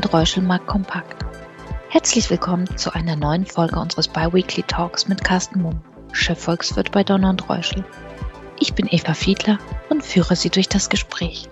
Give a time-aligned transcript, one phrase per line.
[0.00, 1.26] und Reuschelmark Kompakt.
[1.90, 5.82] Herzlich willkommen zu einer neuen Folge unseres Biweekly Talks mit Carsten Mumm,
[6.12, 7.84] Chefvolkswirt bei Donner und Reuschel.
[8.58, 9.58] Ich bin Eva Fiedler
[9.90, 11.50] und führe Sie durch das Gespräch.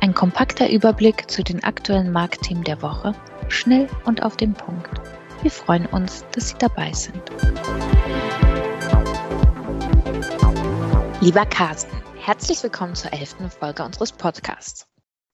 [0.00, 3.14] Ein kompakter Überblick zu den aktuellen Marktthemen der Woche,
[3.46, 4.90] schnell und auf den Punkt.
[5.42, 7.22] Wir freuen uns, dass Sie dabei sind.
[11.20, 14.88] Lieber Carsten, herzlich willkommen zur elften Folge unseres Podcasts.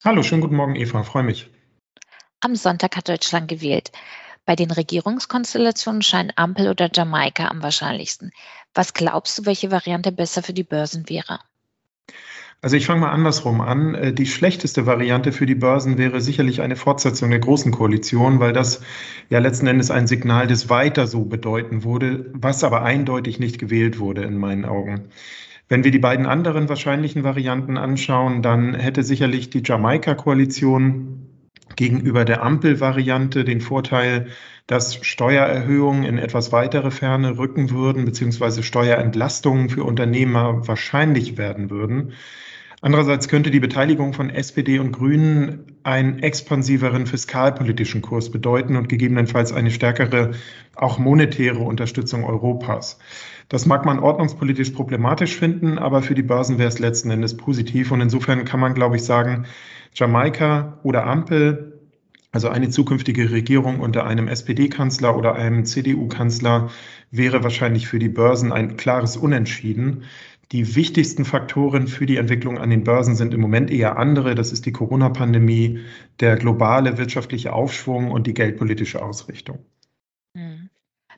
[0.04, 1.50] Hallo, schönen guten Morgen, Eva, freue mich.
[2.46, 3.90] Am Sonntag hat Deutschland gewählt.
[4.44, 8.30] Bei den Regierungskonstellationen scheint Ampel oder Jamaika am wahrscheinlichsten.
[8.72, 11.40] Was glaubst du, welche Variante besser für die Börsen wäre?
[12.62, 13.96] Also ich fange mal andersrum an.
[13.96, 18.52] Äh, die schlechteste Variante für die Börsen wäre sicherlich eine Fortsetzung der Großen Koalition, weil
[18.52, 18.80] das
[19.28, 23.98] ja letzten Endes ein Signal des Weiter so bedeuten würde, was aber eindeutig nicht gewählt
[23.98, 25.08] wurde in meinen Augen.
[25.68, 31.25] Wenn wir die beiden anderen wahrscheinlichen Varianten anschauen, dann hätte sicherlich die Jamaika-Koalition
[31.76, 34.28] gegenüber der Ampel-Variante den Vorteil,
[34.66, 42.12] dass Steuererhöhungen in etwas weitere Ferne rücken würden, beziehungsweise Steuerentlastungen für Unternehmer wahrscheinlich werden würden.
[42.82, 49.52] Andererseits könnte die Beteiligung von SPD und Grünen einen expansiveren fiskalpolitischen Kurs bedeuten und gegebenenfalls
[49.52, 50.32] eine stärkere,
[50.74, 52.98] auch monetäre Unterstützung Europas.
[53.48, 57.92] Das mag man ordnungspolitisch problematisch finden, aber für die Börsen wäre es letzten Endes positiv.
[57.92, 59.46] Und insofern kann man, glaube ich, sagen,
[59.96, 61.80] Jamaika oder Ampel,
[62.30, 66.68] also eine zukünftige Regierung unter einem SPD-Kanzler oder einem CDU-Kanzler,
[67.10, 70.04] wäre wahrscheinlich für die Börsen ein klares Unentschieden.
[70.52, 74.34] Die wichtigsten Faktoren für die Entwicklung an den Börsen sind im Moment eher andere.
[74.34, 75.80] Das ist die Corona-Pandemie,
[76.20, 79.64] der globale wirtschaftliche Aufschwung und die geldpolitische Ausrichtung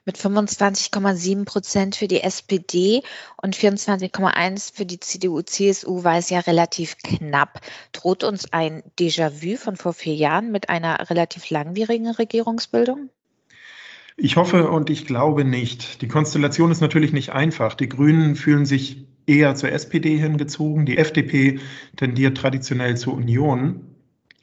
[0.09, 3.03] mit 25,7 Prozent für die SPD
[3.43, 7.61] und 24,1 für die CDU-CSU war es ja relativ knapp.
[7.93, 13.11] Droht uns ein Déjà-vu von vor vier Jahren mit einer relativ langwierigen Regierungsbildung?
[14.17, 16.01] Ich hoffe und ich glaube nicht.
[16.01, 17.75] Die Konstellation ist natürlich nicht einfach.
[17.75, 20.87] Die Grünen fühlen sich eher zur SPD hingezogen.
[20.87, 21.61] Die FDP
[21.97, 23.95] tendiert traditionell zur Union.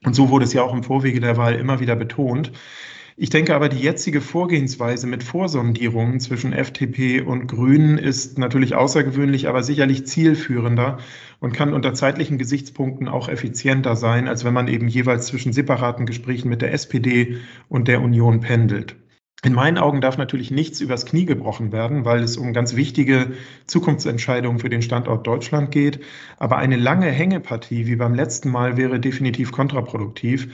[0.03, 2.51] Und so wurde es ja auch im Vorwege der Wahl immer wieder betont.
[3.17, 9.47] Ich denke aber, die jetzige Vorgehensweise mit Vorsondierungen zwischen FDP und Grünen ist natürlich außergewöhnlich,
[9.47, 10.97] aber sicherlich zielführender
[11.39, 16.05] und kann unter zeitlichen Gesichtspunkten auch effizienter sein, als wenn man eben jeweils zwischen separaten
[16.05, 17.37] Gesprächen mit der SPD
[17.69, 18.97] und der Union pendelt.
[19.45, 23.33] In meinen Augen darf natürlich nichts übers Knie gebrochen werden, weil es um ganz wichtige
[23.67, 25.99] Zukunftsentscheidungen für den Standort Deutschland geht.
[26.37, 30.47] Aber eine lange Hängepartie wie beim letzten Mal wäre definitiv kontraproduktiv.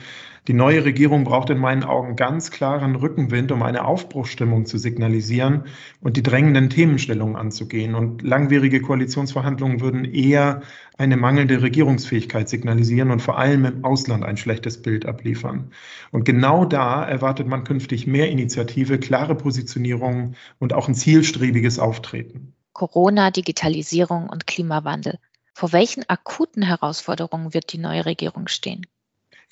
[0.48, 5.66] Die neue Regierung braucht in meinen Augen ganz klaren Rückenwind, um eine Aufbruchsstimmung zu signalisieren
[6.00, 7.94] und die drängenden Themenstellungen anzugehen.
[7.94, 10.62] Und langwierige Koalitionsverhandlungen würden eher
[10.98, 15.70] eine mangelnde Regierungsfähigkeit signalisieren und vor allem im Ausland ein schlechtes Bild abliefern.
[16.10, 22.52] Und genau da erwartet man künftig mehr Initiative, klare Positionierung und auch ein zielstrebiges Auftreten.
[22.72, 25.20] Corona, Digitalisierung und Klimawandel.
[25.54, 28.86] Vor welchen akuten Herausforderungen wird die neue Regierung stehen?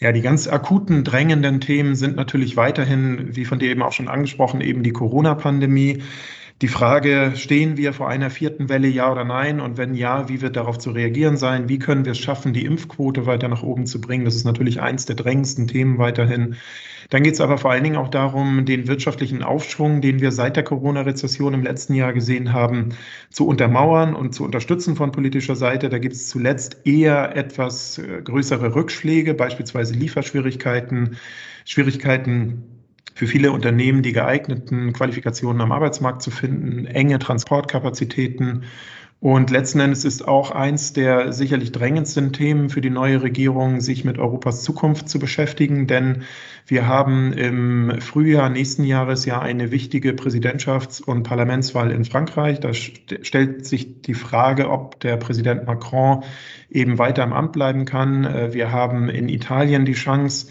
[0.02, 4.08] Ja, die ganz akuten, drängenden Themen sind natürlich weiterhin, wie von dir eben auch schon
[4.08, 6.02] angesprochen, eben die Corona-Pandemie.
[6.62, 9.60] Die Frage, stehen wir vor einer vierten Welle, ja oder nein?
[9.60, 11.70] Und wenn ja, wie wird darauf zu reagieren sein?
[11.70, 14.26] Wie können wir es schaffen, die Impfquote weiter nach oben zu bringen?
[14.26, 16.56] Das ist natürlich eins der drängendsten Themen weiterhin.
[17.08, 20.54] Dann geht es aber vor allen Dingen auch darum, den wirtschaftlichen Aufschwung, den wir seit
[20.56, 22.90] der Corona-Rezession im letzten Jahr gesehen haben,
[23.30, 25.88] zu untermauern und zu unterstützen von politischer Seite.
[25.88, 31.16] Da gibt es zuletzt eher etwas äh, größere Rückschläge, beispielsweise Lieferschwierigkeiten,
[31.64, 32.79] Schwierigkeiten
[33.20, 38.62] für viele Unternehmen die geeigneten Qualifikationen am Arbeitsmarkt zu finden, enge Transportkapazitäten
[39.20, 44.06] und letzten Endes ist auch eins der sicherlich drängendsten Themen für die neue Regierung, sich
[44.06, 46.22] mit Europas Zukunft zu beschäftigen, denn
[46.66, 52.60] wir haben im Frühjahr nächsten Jahres ja eine wichtige Präsidentschafts- und Parlamentswahl in Frankreich.
[52.60, 56.24] Da stellt sich die Frage, ob der Präsident Macron
[56.70, 58.24] eben weiter im Amt bleiben kann.
[58.24, 60.46] Äh, wir haben in Italien die Chance,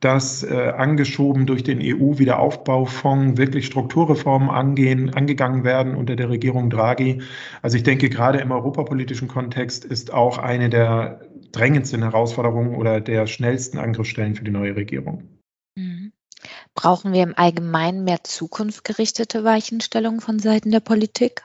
[0.00, 7.22] dass äh, angeschoben durch den EU-Wiederaufbaufonds wirklich Strukturreformen angehen, angegangen werden unter der Regierung Draghi.
[7.62, 11.20] Also ich denke, gerade im europapolitischen Kontext ist auch eine der
[11.52, 15.28] drängendsten Herausforderungen oder der schnellsten Angriffsstellen für die neue Regierung.
[15.76, 16.12] Mhm.
[16.74, 21.44] Brauchen wir im Allgemeinen mehr zukunftsgerichtete Weichenstellungen von Seiten der Politik?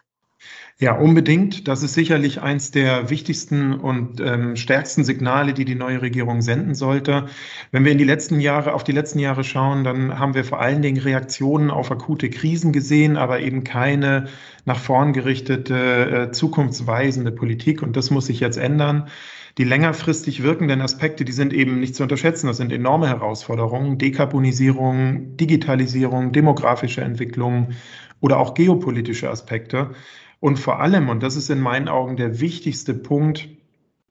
[0.78, 1.70] Ja, unbedingt.
[1.70, 6.76] Das ist sicherlich eins der wichtigsten und ähm, stärksten Signale, die die neue Regierung senden
[6.76, 7.28] sollte.
[7.72, 10.60] Wenn wir in die letzten Jahre, auf die letzten Jahre schauen, dann haben wir vor
[10.60, 14.28] allen Dingen Reaktionen auf akute Krisen gesehen, aber eben keine
[14.66, 17.82] nach vorn gerichtete, äh, zukunftsweisende Politik.
[17.82, 19.08] Und das muss sich jetzt ändern.
[19.58, 22.48] Die längerfristig wirkenden Aspekte, die sind eben nicht zu unterschätzen.
[22.48, 23.98] Das sind enorme Herausforderungen.
[23.98, 27.70] Dekarbonisierung, Digitalisierung, demografische Entwicklung
[28.20, 29.92] oder auch geopolitische Aspekte.
[30.40, 33.50] Und vor allem, und das ist in meinen Augen der wichtigste Punkt,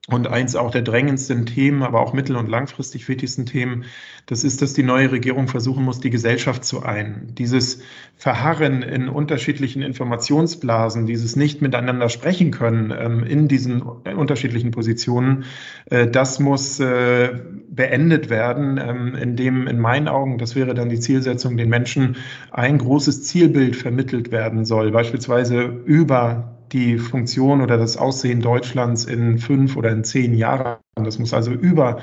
[0.08, 3.84] und eins auch der drängendsten Themen, aber auch mittel- und langfristig wichtigsten Themen,
[4.26, 7.28] das ist, dass die neue Regierung versuchen muss, die Gesellschaft zu ein.
[7.38, 7.80] Dieses
[8.16, 15.44] Verharren in unterschiedlichen Informationsblasen, dieses nicht miteinander sprechen können ähm, in diesen unterschiedlichen Positionen,
[15.86, 17.40] äh, das muss äh,
[17.70, 22.16] beendet werden, ähm, indem in meinen Augen, das wäre dann die Zielsetzung, den Menschen
[22.50, 29.38] ein großes Zielbild vermittelt werden soll, beispielsweise über die Funktion oder das Aussehen Deutschlands in
[29.38, 30.78] fünf oder in zehn Jahren.
[30.96, 32.02] Das muss also über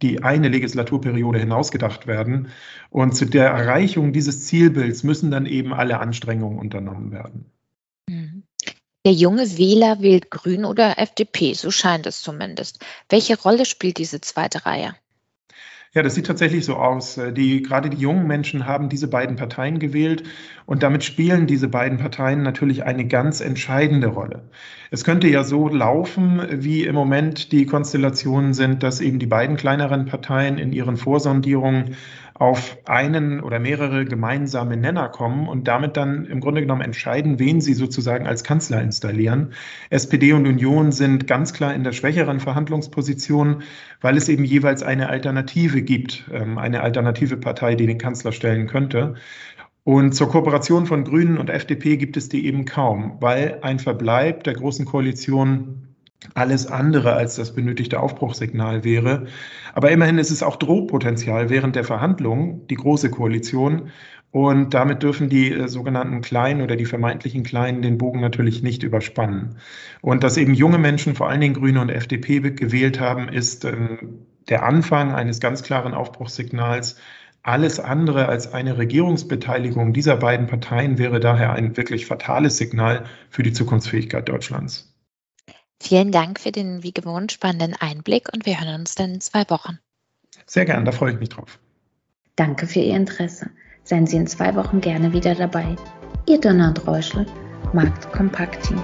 [0.00, 2.48] die eine Legislaturperiode hinausgedacht werden.
[2.90, 7.46] Und zu der Erreichung dieses Zielbilds müssen dann eben alle Anstrengungen unternommen werden.
[8.08, 8.44] Mhm.
[9.04, 12.78] Der junge Wähler wählt Grün oder FDP, so scheint es zumindest.
[13.08, 14.94] Welche Rolle spielt diese zweite Reihe?
[15.94, 17.18] Ja, das sieht tatsächlich so aus.
[17.18, 20.22] Äh, die, gerade die jungen Menschen haben diese beiden Parteien gewählt
[20.64, 24.42] und damit spielen diese beiden Parteien natürlich eine ganz entscheidende Rolle.
[24.90, 29.56] Es könnte ja so laufen, wie im Moment die Konstellationen sind, dass eben die beiden
[29.56, 31.96] kleineren Parteien in ihren Vorsondierungen
[32.42, 37.60] auf einen oder mehrere gemeinsame Nenner kommen und damit dann im Grunde genommen entscheiden, wen
[37.60, 39.52] sie sozusagen als Kanzler installieren.
[39.90, 43.62] SPD und Union sind ganz klar in der schwächeren Verhandlungsposition,
[44.00, 48.66] weil es eben jeweils eine Alternative gibt, ähm, eine alternative Partei, die den Kanzler stellen
[48.66, 49.14] könnte.
[49.84, 54.42] Und zur Kooperation von Grünen und FDP gibt es die eben kaum, weil ein Verbleib
[54.42, 55.91] der Großen Koalition
[56.34, 59.26] alles andere als das benötigte Aufbruchssignal wäre.
[59.74, 63.90] Aber immerhin ist es auch Drohpotenzial während der Verhandlungen, die Große Koalition.
[64.30, 68.82] Und damit dürfen die äh, sogenannten Kleinen oder die vermeintlichen Kleinen den Bogen natürlich nicht
[68.82, 69.56] überspannen.
[70.00, 74.26] Und dass eben junge Menschen, vor allen Dingen Grüne und FDP, gewählt haben, ist ähm,
[74.48, 76.96] der Anfang eines ganz klaren Aufbruchssignals.
[77.42, 83.42] Alles andere als eine Regierungsbeteiligung dieser beiden Parteien wäre daher ein wirklich fatales Signal für
[83.42, 84.91] die Zukunftsfähigkeit Deutschlands.
[85.82, 89.42] Vielen Dank für den wie gewohnt spannenden Einblick und wir hören uns dann in zwei
[89.50, 89.80] Wochen.
[90.46, 91.58] Sehr gern, da freue ich mich drauf.
[92.36, 93.50] Danke für Ihr Interesse.
[93.82, 95.74] Seien Sie in zwei Wochen gerne wieder dabei.
[96.28, 97.26] Ihr Donald Reuschel,
[97.72, 98.80] Markt Kompakt Team.